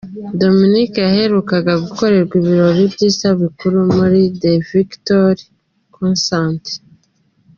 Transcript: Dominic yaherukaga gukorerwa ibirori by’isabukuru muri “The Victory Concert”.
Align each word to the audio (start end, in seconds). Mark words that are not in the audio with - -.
Dominic 0.41 0.91
yaherukaga 1.05 1.73
gukorerwa 1.83 2.33
ibirori 2.41 2.83
by’isabukuru 2.93 3.77
muri 3.95 4.21
“The 4.41 4.53
Victory 4.69 5.43
Concert”. 5.95 6.65